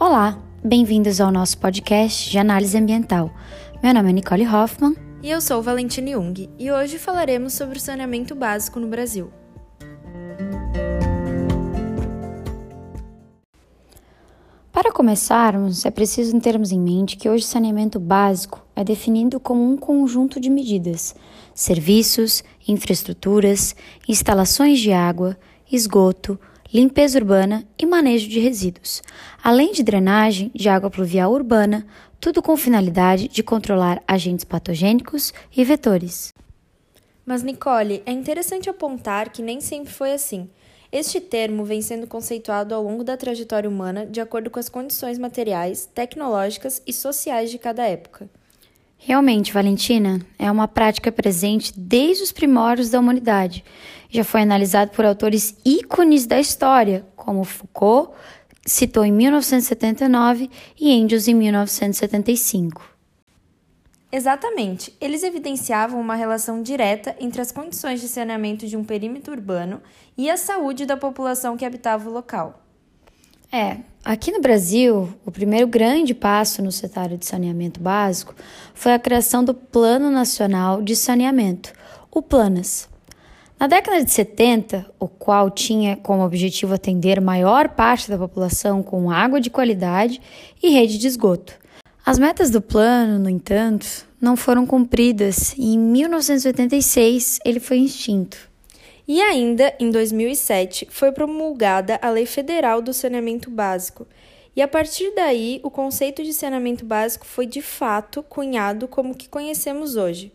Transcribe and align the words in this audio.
Olá, 0.00 0.38
bem-vindos 0.62 1.20
ao 1.20 1.32
nosso 1.32 1.58
podcast 1.58 2.30
de 2.30 2.38
análise 2.38 2.78
ambiental. 2.78 3.32
Meu 3.82 3.92
nome 3.92 4.10
é 4.10 4.12
Nicole 4.12 4.46
Hoffman. 4.46 4.94
E 5.20 5.28
eu 5.28 5.40
sou 5.40 5.60
Valentine 5.60 6.12
Jung, 6.12 6.48
e 6.56 6.70
hoje 6.70 7.00
falaremos 7.00 7.54
sobre 7.54 7.78
o 7.78 7.80
saneamento 7.80 8.32
básico 8.32 8.78
no 8.78 8.86
Brasil. 8.86 9.32
Para 14.70 14.92
começarmos, 14.92 15.84
é 15.84 15.90
preciso 15.90 16.38
termos 16.38 16.70
em 16.70 16.78
mente 16.78 17.16
que 17.16 17.28
hoje 17.28 17.44
saneamento 17.44 17.98
básico 17.98 18.64
é 18.76 18.84
definido 18.84 19.40
como 19.40 19.68
um 19.68 19.76
conjunto 19.76 20.38
de 20.38 20.48
medidas, 20.48 21.16
serviços, 21.52 22.44
infraestruturas, 22.68 23.74
instalações 24.06 24.78
de 24.78 24.92
água, 24.92 25.36
esgoto, 25.72 26.38
limpeza 26.72 27.18
urbana 27.18 27.66
e 27.78 27.86
manejo 27.86 28.28
de 28.28 28.38
resíduos, 28.38 29.02
além 29.42 29.72
de 29.72 29.82
drenagem 29.82 30.50
de 30.54 30.68
água 30.68 30.90
pluvial 30.90 31.32
urbana, 31.32 31.86
tudo 32.20 32.42
com 32.42 32.56
finalidade 32.56 33.28
de 33.28 33.42
controlar 33.42 34.02
agentes 34.06 34.44
patogênicos 34.44 35.32
e 35.56 35.64
vetores. 35.64 36.32
Mas, 37.24 37.42
Nicole, 37.42 38.02
é 38.06 38.12
interessante 38.12 38.70
apontar 38.70 39.30
que 39.30 39.42
nem 39.42 39.60
sempre 39.60 39.92
foi 39.92 40.12
assim. 40.12 40.48
Este 40.90 41.20
termo 41.20 41.64
vem 41.64 41.82
sendo 41.82 42.06
conceituado 42.06 42.74
ao 42.74 42.82
longo 42.82 43.04
da 43.04 43.16
trajetória 43.16 43.68
humana 43.68 44.06
de 44.06 44.20
acordo 44.20 44.50
com 44.50 44.58
as 44.58 44.70
condições 44.70 45.18
materiais, 45.18 45.86
tecnológicas 45.94 46.82
e 46.86 46.92
sociais 46.92 47.50
de 47.50 47.58
cada 47.58 47.86
época. 47.86 48.28
Realmente, 48.98 49.52
Valentina, 49.52 50.20
é 50.38 50.50
uma 50.50 50.66
prática 50.66 51.10
presente 51.12 51.72
desde 51.78 52.24
os 52.24 52.32
primórdios 52.32 52.90
da 52.90 52.98
humanidade. 52.98 53.64
Já 54.10 54.24
foi 54.24 54.42
analisado 54.42 54.90
por 54.90 55.04
autores 55.04 55.56
ícones 55.64 56.26
da 56.26 56.40
história, 56.40 57.06
como 57.14 57.44
Foucault, 57.44 58.12
citou 58.66 59.04
em 59.04 59.12
1979 59.12 60.50
e 60.78 60.90
Engels 60.92 61.28
em 61.28 61.34
1975. 61.34 62.98
Exatamente. 64.10 64.94
Eles 65.00 65.22
evidenciavam 65.22 66.00
uma 66.00 66.14
relação 66.14 66.62
direta 66.62 67.14
entre 67.20 67.40
as 67.40 67.52
condições 67.52 68.00
de 68.00 68.08
saneamento 68.08 68.66
de 68.66 68.76
um 68.76 68.84
perímetro 68.84 69.32
urbano 69.32 69.82
e 70.16 70.30
a 70.30 70.36
saúde 70.36 70.86
da 70.86 70.96
população 70.96 71.56
que 71.56 71.64
habitava 71.64 72.08
o 72.08 72.12
local. 72.12 72.62
É, 73.52 73.78
aqui 74.08 74.32
no 74.32 74.40
Brasil, 74.40 75.12
o 75.26 75.30
primeiro 75.30 75.66
grande 75.66 76.14
passo 76.14 76.62
no 76.62 76.72
cenário 76.72 77.18
de 77.18 77.26
saneamento 77.26 77.78
básico 77.78 78.34
foi 78.72 78.94
a 78.94 78.98
criação 78.98 79.44
do 79.44 79.52
Plano 79.52 80.10
Nacional 80.10 80.80
de 80.80 80.96
Saneamento, 80.96 81.74
o 82.10 82.22
PLANAS. 82.22 82.88
Na 83.60 83.66
década 83.66 84.02
de 84.02 84.10
70, 84.10 84.86
o 84.98 85.06
qual 85.06 85.50
tinha 85.50 85.94
como 85.94 86.24
objetivo 86.24 86.72
atender 86.72 87.20
maior 87.20 87.68
parte 87.68 88.08
da 88.08 88.16
população 88.16 88.82
com 88.82 89.10
água 89.10 89.42
de 89.42 89.50
qualidade 89.50 90.22
e 90.62 90.70
rede 90.70 90.96
de 90.96 91.06
esgoto. 91.06 91.52
As 92.06 92.18
metas 92.18 92.48
do 92.48 92.62
plano, 92.62 93.18
no 93.18 93.28
entanto, 93.28 94.06
não 94.18 94.38
foram 94.38 94.64
cumpridas 94.64 95.52
e 95.58 95.74
em 95.74 95.78
1986 95.78 97.40
ele 97.44 97.60
foi 97.60 97.80
extinto. 97.80 98.47
E 99.08 99.22
ainda, 99.22 99.74
em 99.80 99.90
2007, 99.90 100.86
foi 100.90 101.10
promulgada 101.10 101.98
a 102.02 102.10
Lei 102.10 102.26
Federal 102.26 102.82
do 102.82 102.92
Saneamento 102.92 103.50
Básico. 103.50 104.06
E 104.54 104.60
a 104.60 104.68
partir 104.68 105.14
daí, 105.14 105.60
o 105.62 105.70
conceito 105.70 106.22
de 106.22 106.34
saneamento 106.34 106.84
básico 106.84 107.24
foi 107.24 107.46
de 107.46 107.62
fato 107.62 108.22
cunhado 108.22 108.86
como 108.86 109.14
que 109.14 109.26
conhecemos 109.26 109.96
hoje. 109.96 110.30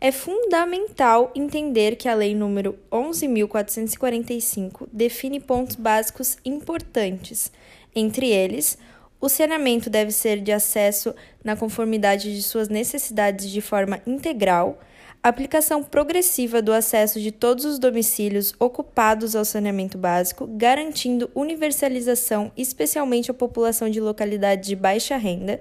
É 0.00 0.10
fundamental 0.10 1.30
entender 1.32 1.94
que 1.94 2.08
a 2.08 2.14
Lei 2.14 2.34
número 2.34 2.76
11.445 2.90 4.88
define 4.92 5.38
pontos 5.38 5.76
básicos 5.76 6.38
importantes. 6.44 7.52
Entre 7.94 8.30
eles, 8.30 8.78
o 9.20 9.28
saneamento 9.28 9.88
deve 9.88 10.10
ser 10.10 10.40
de 10.40 10.50
acesso 10.50 11.14
na 11.44 11.54
conformidade 11.54 12.34
de 12.34 12.42
suas 12.42 12.68
necessidades 12.68 13.48
de 13.48 13.60
forma 13.60 14.00
integral 14.04 14.80
aplicação 15.28 15.82
progressiva 15.82 16.60
do 16.60 16.72
acesso 16.72 17.20
de 17.20 17.30
todos 17.30 17.64
os 17.64 17.78
domicílios 17.78 18.54
ocupados 18.58 19.36
ao 19.36 19.44
saneamento 19.44 19.98
básico, 19.98 20.46
garantindo 20.46 21.30
universalização, 21.34 22.52
especialmente 22.56 23.30
à 23.30 23.34
população 23.34 23.90
de 23.90 24.00
localidades 24.00 24.68
de 24.68 24.76
baixa 24.76 25.16
renda, 25.16 25.60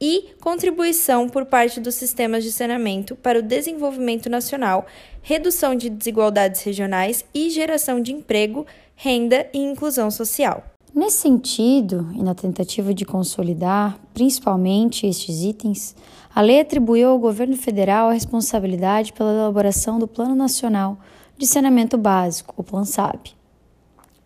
e 0.00 0.34
contribuição 0.40 1.28
por 1.28 1.44
parte 1.44 1.78
dos 1.78 1.94
sistemas 1.94 2.42
de 2.42 2.50
saneamento 2.50 3.14
para 3.14 3.38
o 3.38 3.42
desenvolvimento 3.42 4.30
nacional, 4.30 4.86
redução 5.22 5.74
de 5.74 5.90
desigualdades 5.90 6.62
regionais 6.62 7.24
e 7.34 7.50
geração 7.50 8.00
de 8.00 8.12
emprego, 8.12 8.66
renda 8.96 9.46
e 9.52 9.58
inclusão 9.58 10.10
social. 10.10 10.69
Nesse 10.92 11.18
sentido, 11.18 12.08
e 12.16 12.22
na 12.22 12.34
tentativa 12.34 12.92
de 12.92 13.04
consolidar 13.04 13.96
principalmente 14.12 15.06
estes 15.06 15.42
itens, 15.42 15.94
a 16.34 16.40
lei 16.40 16.60
atribuiu 16.60 17.10
ao 17.10 17.18
governo 17.18 17.56
federal 17.56 18.08
a 18.08 18.12
responsabilidade 18.12 19.12
pela 19.12 19.32
elaboração 19.32 20.00
do 20.00 20.08
Plano 20.08 20.34
Nacional 20.34 20.98
de 21.38 21.46
Saneamento 21.46 21.96
Básico, 21.96 22.54
o 22.56 22.64
PLANSAB, 22.64 23.30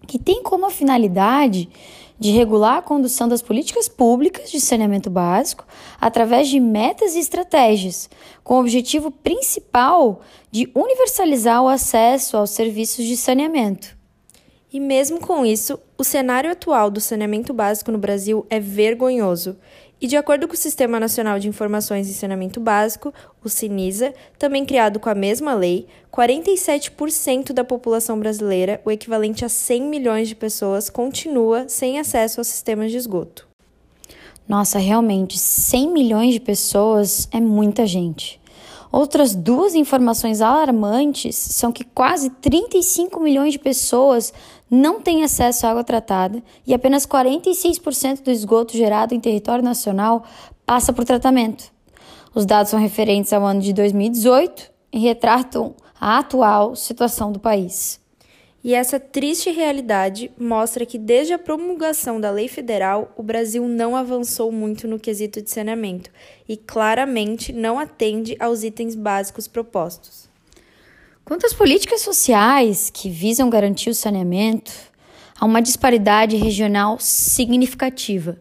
que 0.07 0.19
tem 0.19 0.43
como 0.43 0.71
finalidade 0.71 1.69
de 2.19 2.31
regular 2.31 2.79
a 2.79 2.83
condução 2.83 3.29
das 3.29 3.43
políticas 3.43 3.87
públicas 3.87 4.51
de 4.51 4.59
saneamento 4.59 5.11
básico 5.11 5.67
através 6.01 6.49
de 6.49 6.59
metas 6.61 7.15
e 7.15 7.19
estratégias, 7.19 8.09
com 8.43 8.55
o 8.55 8.61
objetivo 8.61 9.11
principal 9.11 10.23
de 10.51 10.71
universalizar 10.75 11.63
o 11.63 11.69
acesso 11.69 12.39
aos 12.39 12.51
serviços 12.51 13.05
de 13.05 13.19
saneamento. 13.19 13.94
E 14.75 14.81
mesmo 14.81 15.21
com 15.21 15.47
isso, 15.47 15.79
o 15.97 16.03
cenário 16.03 16.51
atual 16.51 16.91
do 16.91 17.01
saneamento 17.01 17.55
básico 17.55 17.93
no 17.93 17.99
Brasil 17.99 18.45
é 18.51 18.59
vergonhoso. 18.59 19.57
E 20.01 20.09
de 20.09 20.17
acordo 20.17 20.49
com 20.49 20.55
o 20.55 20.57
Sistema 20.57 20.99
Nacional 20.99 21.39
de 21.39 21.47
Informações 21.47 22.09
em 22.09 22.13
Saneamento 22.13 22.59
Básico, 22.59 23.15
o 23.45 23.49
SINISA, 23.49 24.13
também 24.37 24.67
criado 24.67 24.99
com 24.99 25.09
a 25.09 25.15
mesma 25.15 25.55
lei, 25.55 25.87
47% 26.13 27.53
da 27.53 27.63
população 27.63 28.19
brasileira, 28.19 28.83
o 28.85 28.91
equivalente 28.91 29.45
a 29.45 29.49
100 29.49 29.83
milhões 29.83 30.27
de 30.27 30.35
pessoas, 30.35 30.91
continua 30.91 31.69
sem 31.69 32.01
acesso 32.01 32.41
aos 32.41 32.49
sistemas 32.49 32.91
de 32.91 32.97
esgoto. 32.97 33.47
Nossa, 34.49 34.81
realmente, 34.81 35.39
100 35.39 35.89
milhões 35.93 36.35
de 36.35 36.41
pessoas 36.41 37.29
é 37.31 37.41
muita 37.41 37.87
gente. 37.87 38.41
Outras 38.95 39.35
duas 39.35 39.75
informações 39.75 40.41
alarmantes 40.41 41.35
são 41.35 41.73
que 41.73 41.83
quase 41.83 42.31
35 42.31 43.19
milhões 43.19 43.53
de 43.53 43.59
pessoas 43.59 44.33
não 44.75 45.01
têm 45.01 45.23
acesso 45.23 45.67
à 45.67 45.71
água 45.71 45.85
tratada 45.85 46.43
e 46.67 46.75
apenas 46.75 47.07
46% 47.07 48.23
do 48.23 48.31
esgoto 48.31 48.77
gerado 48.77 49.15
em 49.15 49.21
território 49.21 49.65
nacional 49.65 50.25
passa 50.67 50.93
por 50.93 51.05
tratamento. 51.05 51.73
Os 52.35 52.45
dados 52.45 52.71
são 52.71 52.81
referentes 52.81 53.33
ao 53.33 53.45
ano 53.45 53.61
de 53.61 53.73
2018 53.73 54.73
e 54.93 54.99
retratam 54.99 55.75
a 56.01 56.19
atual 56.19 56.75
situação 56.75 57.31
do 57.31 57.39
país. 57.39 58.01
E 58.65 58.75
essa 58.75 58.99
triste 58.99 59.51
realidade 59.51 60.33
mostra 60.39 60.87
que, 60.87 60.99
desde 60.99 61.35
a 61.35 61.39
promulgação 61.39 62.19
da 62.19 62.31
lei 62.31 62.49
federal, 62.49 63.13
o 63.15 63.23
Brasil 63.23 63.69
não 63.69 63.95
avançou 63.95 64.51
muito 64.51 64.89
no 64.89 64.99
quesito 64.99 65.43
de 65.43 65.51
saneamento 65.51 66.11
e 66.49 66.57
claramente 66.57 67.53
não 67.53 67.79
atende 67.79 68.35
aos 68.41 68.65
itens 68.65 68.95
básicos 68.95 69.47
propostos. 69.47 70.34
Quanto 71.25 71.47
às 71.47 71.55
políticas 71.55 72.03
sociais 72.03 72.91
que 72.93 73.09
visam 73.09 73.49
garantir 73.49 73.89
o 73.89 73.95
saneamento, 73.95 74.71
há 75.41 75.47
uma 75.47 75.63
disparidade 75.63 76.37
regional 76.37 76.99
significativa. 77.01 78.37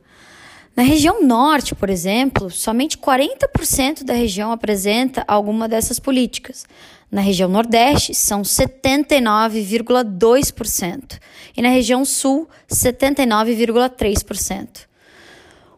Na 0.75 0.83
região 0.83 1.23
norte, 1.23 1.73
por 1.73 1.89
exemplo, 1.89 2.51
somente 2.51 2.97
40% 2.97 4.03
da 4.03 4.13
região 4.13 4.51
apresenta 4.51 5.23
alguma 5.25 5.69
dessas 5.69 5.97
políticas. 5.97 6.65
Na 7.09 7.21
região 7.21 7.47
Nordeste, 7.47 8.13
são 8.13 8.41
79,2%. 8.41 11.21
E 11.55 11.61
na 11.61 11.69
região 11.69 12.03
Sul, 12.03 12.49
79,3%. 12.69 14.91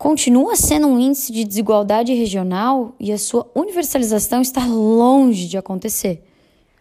continua 0.00 0.56
sendo 0.56 0.86
um 0.86 0.98
índice 0.98 1.30
de 1.30 1.44
desigualdade 1.44 2.14
regional 2.14 2.94
e 2.98 3.12
a 3.12 3.18
sua 3.18 3.46
universalização 3.54 4.40
está 4.40 4.64
longe 4.64 5.46
de 5.46 5.58
acontecer. 5.58 6.24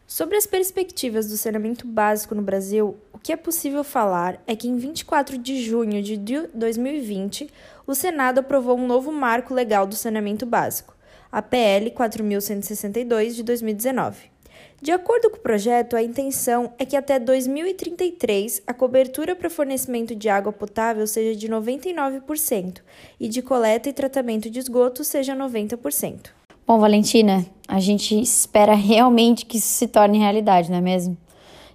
Sobre 0.08 0.38
as 0.38 0.48
perspectivas 0.48 1.28
do 1.28 1.36
saneamento 1.36 1.86
básico 1.86 2.34
no 2.34 2.42
Brasil, 2.42 2.96
o 3.12 3.20
que 3.20 3.34
é 3.34 3.36
possível 3.36 3.84
falar 3.84 4.42
é 4.48 4.56
que 4.56 4.70
em 4.70 4.78
24 4.78 5.38
de 5.38 5.62
junho 5.62 6.02
de 6.02 6.16
2020, 6.54 7.50
o 7.86 7.94
Senado 7.94 8.40
aprovou 8.40 8.78
um 8.78 8.88
novo 8.88 9.12
marco 9.12 9.54
legal 9.54 9.86
do 9.86 9.98
saneamento 9.98 10.46
básico, 10.46 10.96
a 11.30 11.42
PL 11.42 11.92
4162 11.92 13.36
de 13.36 13.44
2019. 13.44 14.39
De 14.82 14.92
acordo 14.92 15.30
com 15.30 15.38
o 15.38 15.42
projeto, 15.42 15.96
a 15.96 16.02
intenção 16.02 16.72
é 16.80 16.86
que 16.86 16.96
até 16.96 17.20
2033 17.20 18.64
a 18.66 18.74
cobertura 18.74 19.36
para 19.36 19.50
fornecimento 19.50 20.16
de 20.16 20.30
água 20.30 20.54
potável 20.54 21.06
seja 21.06 21.38
de 21.38 21.50
99% 21.50 22.82
e 23.20 23.28
de 23.28 23.42
coleta 23.42 23.90
e 23.90 23.94
tratamento 23.94 24.50
de 24.50 24.60
esgoto 24.60 25.04
seja 25.04 25.36
90%. 25.36 26.28
Bom, 26.66 26.80
Valentina, 26.80 27.46
a 27.68 27.80
gente 27.80 28.20
espera 28.22 28.74
realmente 28.74 29.46
que 29.46 29.58
isso 29.58 29.68
se 29.68 29.88
torne 29.88 30.20
realidade, 30.20 30.70
não 30.70 30.78
é 30.78 30.82
mesmo? 30.82 31.18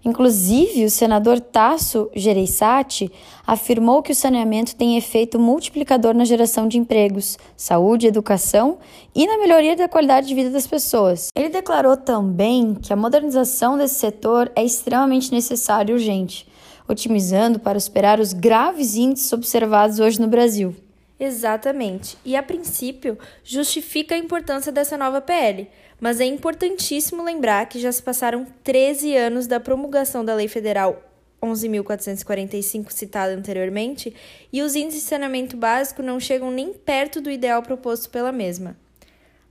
Inclusive, 0.05 0.85
o 0.85 0.91
senador 0.91 1.41
Tasso 1.41 2.11
Gereissati 2.15 3.11
afirmou 3.47 4.03
que 4.03 4.13
o 4.13 4.15
saneamento 4.15 4.77
tem 4.77 4.99
efeito 4.99 5.39
multiplicador 5.39 6.13
na 6.13 6.27
geração 6.27 6.69
de 6.69 6.77
empregos, 6.77 7.39
saúde, 7.57 8.07
educação 8.07 8.79
e 9.15 9.27
na 9.27 9.39
melhoria 9.39 9.75
da 9.75 9.89
qualidade 9.89 10.27
de 10.27 10.35
vida 10.35 10.51
das 10.51 10.67
pessoas. 10.67 11.29
Ele 11.35 11.49
declarou 11.49 11.97
também 11.97 12.75
que 12.75 12.93
a 12.93 12.97
modernização 12.97 13.79
desse 13.79 13.95
setor 13.95 14.53
é 14.55 14.63
extremamente 14.63 15.33
necessária 15.33 15.91
e 15.91 15.95
urgente, 15.95 16.47
otimizando 16.87 17.59
para 17.59 17.81
superar 17.81 18.21
os 18.21 18.35
graves 18.35 18.97
índices 18.97 19.33
observados 19.33 20.01
hoje 20.01 20.21
no 20.21 20.29
Brasil. 20.29 20.77
Exatamente. 21.19 22.19
E 22.25 22.37
a 22.37 22.43
princípio, 22.43 23.17
justifica 23.43 24.15
a 24.15 24.19
importância 24.19 24.71
dessa 24.71 24.99
nova 24.99 25.23
PL 25.23 25.67
mas 26.01 26.21
é 26.21 26.25
importantíssimo 26.25 27.23
lembrar 27.23 27.67
que 27.67 27.79
já 27.79 27.91
se 27.91 28.03
passaram 28.03 28.47
13 28.63 29.17
anos 29.17 29.47
da 29.47 29.61
promulgação 29.61 30.25
da 30.25 30.35
Lei 30.35 30.49
Federal 30.49 31.03
11.445 31.43 32.91
citada 32.91 33.35
anteriormente 33.35 34.15
e 34.53 34.63
os 34.63 34.75
índices 34.75 35.03
de 35.03 35.09
saneamento 35.09 35.57
básico 35.57 36.03
não 36.03 36.19
chegam 36.19 36.51
nem 36.51 36.73
perto 36.73 37.21
do 37.21 37.31
ideal 37.31 37.63
proposto 37.63 38.09
pela 38.11 38.33
mesma. 38.33 38.77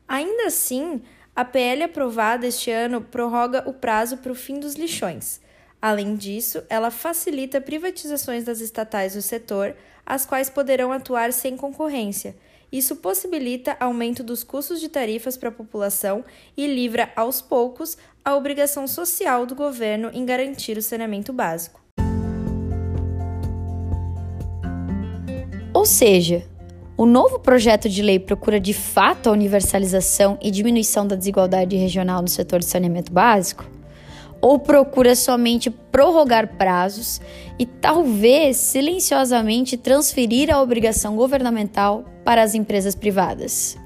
Ainda 0.07 0.47
assim, 0.47 1.01
a 1.35 1.45
PL 1.45 1.83
aprovada 1.83 2.47
este 2.47 2.71
ano 2.71 3.01
prorroga 3.01 3.63
o 3.67 3.73
prazo 3.73 4.17
para 4.17 4.31
o 4.31 4.35
fim 4.35 4.59
dos 4.59 4.75
lixões. 4.75 5.39
Além 5.81 6.15
disso, 6.15 6.63
ela 6.69 6.89
facilita 6.89 7.61
privatizações 7.61 8.43
das 8.43 8.59
estatais 8.59 9.13
do 9.13 9.21
setor, 9.21 9.75
as 10.05 10.25
quais 10.25 10.49
poderão 10.49 10.91
atuar 10.91 11.31
sem 11.31 11.55
concorrência 11.55 12.35
isso 12.73 12.95
possibilita 12.95 13.77
aumento 13.79 14.23
dos 14.23 14.43
custos 14.43 14.81
de 14.81 14.89
tarifas 14.89 15.37
para 15.37 15.49
a 15.49 15.51
população 15.51 16.25
e 16.57 16.65
livra, 16.65 17.11
aos 17.15 17.39
poucos, 17.39 17.95
a 18.25 18.35
obrigação 18.35 18.87
social 18.87 19.45
do 19.45 19.53
governo 19.53 20.09
em 20.11 20.25
garantir 20.25 20.75
o 20.75 20.81
saneamento 20.81 21.31
básico. 21.31 21.79
Ou 25.71 25.85
seja, 25.85 26.47
o 26.97 27.05
novo 27.05 27.39
projeto 27.39 27.87
de 27.87 28.01
lei 28.01 28.17
procura 28.17 28.59
de 28.59 28.73
fato 28.73 29.27
a 29.27 29.31
universalização 29.31 30.39
e 30.41 30.49
diminuição 30.49 31.05
da 31.05 31.15
desigualdade 31.15 31.75
regional 31.75 32.21
no 32.21 32.27
setor 32.27 32.59
de 32.59 32.65
saneamento 32.65 33.11
básico? 33.11 33.72
Ou 34.43 34.59
procura 34.59 35.15
somente 35.15 35.69
prorrogar 35.69 36.57
prazos 36.57 37.21
e 37.57 37.65
talvez 37.65 38.57
silenciosamente 38.57 39.77
transferir 39.77 40.53
a 40.53 40.61
obrigação 40.61 41.15
governamental 41.15 42.03
para 42.25 42.43
as 42.43 42.53
empresas 42.53 42.93
privadas. 42.93 43.77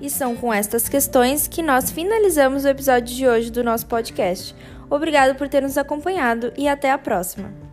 E 0.00 0.08
são 0.08 0.36
com 0.36 0.54
estas 0.54 0.88
questões 0.88 1.48
que 1.48 1.60
nós 1.60 1.90
finalizamos 1.90 2.64
o 2.64 2.68
episódio 2.68 3.16
de 3.16 3.26
hoje 3.26 3.50
do 3.50 3.64
nosso 3.64 3.86
podcast. 3.86 4.54
Obrigado 4.88 5.36
por 5.36 5.48
ter 5.48 5.62
nos 5.62 5.76
acompanhado 5.76 6.52
e 6.56 6.68
até 6.68 6.92
a 6.92 6.98
próxima! 6.98 7.65